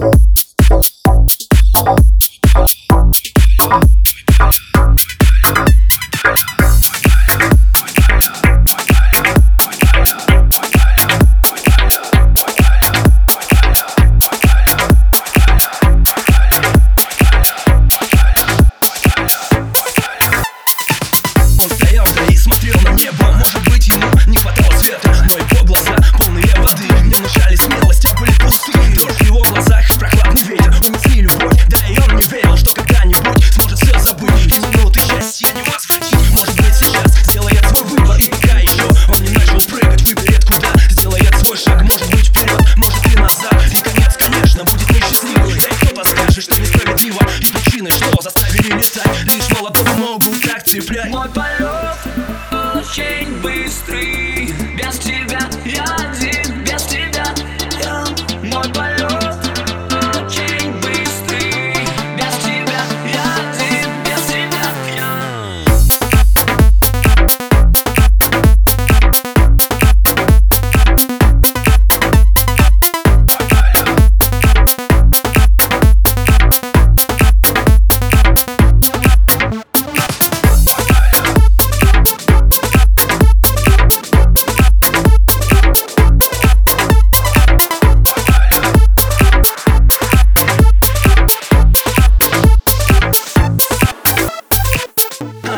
Thank 0.00 0.14
you 1.86 2.19
И 47.38 47.46
причины, 47.46 47.90
что 47.90 48.20
заставили 48.22 48.72
летать. 48.72 49.24
Лишь 49.24 49.48
молодого 49.50 49.94
могут 49.94 50.42
так 50.42 50.64
цеплять. 50.64 51.10
Мой 51.10 51.28
полет 51.28 51.96
очень 52.76 53.40
быстрый 53.40 54.54
Без 54.76 54.98
тебя 54.98 55.29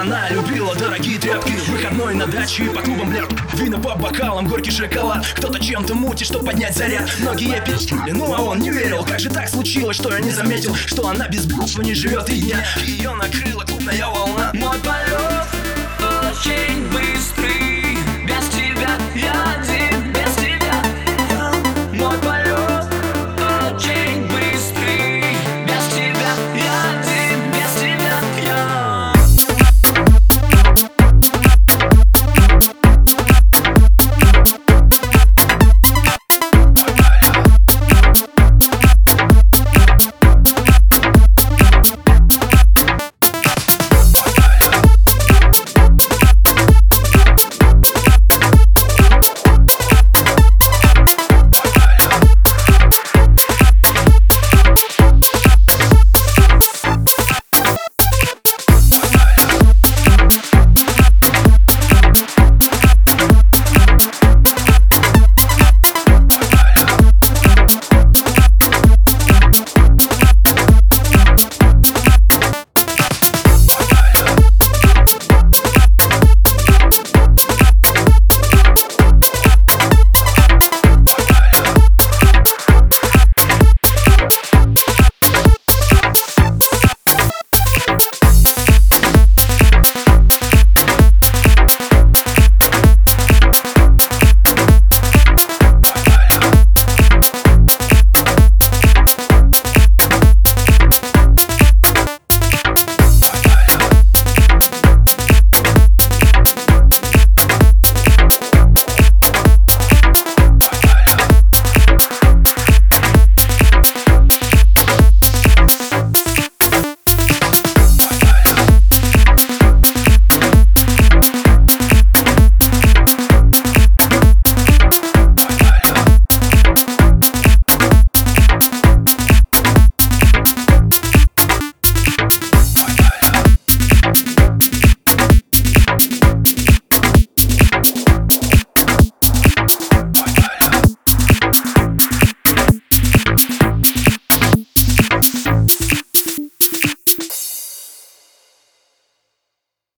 Она 0.00 0.30
любила 0.30 0.74
дорогие 0.76 1.18
тряпки. 1.18 1.52
Выходной 1.68 2.14
на 2.14 2.26
даче 2.26 2.64
и 2.64 2.68
по 2.70 2.80
клубам 2.80 3.12
ляп 3.12 3.30
Вина 3.52 3.78
по 3.78 3.94
бокалам, 3.94 4.48
горький 4.48 4.70
шоколад. 4.70 5.26
Кто-то 5.36 5.62
чем-то 5.62 5.94
мутит, 5.94 6.26
чтоб 6.26 6.42
поднять 6.42 6.74
заряд. 6.74 7.10
Ноги 7.18 7.44
ей 7.44 7.60
перестили, 7.60 8.12
ну 8.12 8.32
а 8.32 8.40
он 8.40 8.60
не 8.60 8.70
верил. 8.70 9.04
Как 9.04 9.20
же 9.20 9.28
так 9.28 9.46
случилось, 9.46 9.96
что 9.96 10.14
я 10.14 10.20
не 10.20 10.30
заметил 10.30 10.74
Что 10.74 11.08
она 11.08 11.28
без 11.28 11.44
буквы 11.44 11.84
не 11.84 11.92
живет 11.92 12.30
и 12.30 12.40
дня. 12.40 12.64
Ее 12.82 13.14
накрыла 13.14 13.62
клубная 13.64 14.06
волна. 14.06 14.50
Мой 14.54 14.78
полет 14.78 15.30